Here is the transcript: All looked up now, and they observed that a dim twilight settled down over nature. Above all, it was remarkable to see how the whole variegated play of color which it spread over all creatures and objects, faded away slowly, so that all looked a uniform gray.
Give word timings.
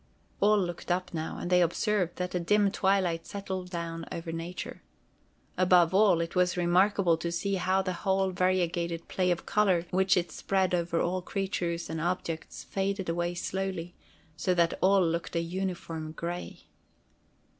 All 0.39 0.57
looked 0.59 0.89
up 0.89 1.13
now, 1.13 1.37
and 1.37 1.51
they 1.51 1.61
observed 1.61 2.15
that 2.15 2.33
a 2.33 2.39
dim 2.39 2.71
twilight 2.71 3.27
settled 3.27 3.69
down 3.69 4.03
over 4.11 4.31
nature. 4.31 4.81
Above 5.59 5.93
all, 5.93 6.21
it 6.21 6.35
was 6.35 6.57
remarkable 6.57 7.17
to 7.17 7.31
see 7.31 7.53
how 7.53 7.83
the 7.83 7.93
whole 8.01 8.31
variegated 8.31 9.07
play 9.07 9.29
of 9.29 9.45
color 9.45 9.85
which 9.91 10.17
it 10.17 10.31
spread 10.31 10.73
over 10.73 10.99
all 10.99 11.21
creatures 11.21 11.87
and 11.87 12.01
objects, 12.01 12.63
faded 12.63 13.09
away 13.09 13.35
slowly, 13.35 13.93
so 14.35 14.55
that 14.55 14.73
all 14.81 15.05
looked 15.07 15.35
a 15.35 15.39
uniform 15.39 16.13
gray. 16.13 16.61